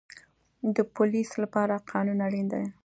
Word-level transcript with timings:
د 0.75 0.77
پولیس 0.95 1.29
لپاره 1.43 1.83
قانون 1.91 2.19
اړین 2.27 2.47
دی 2.53 2.63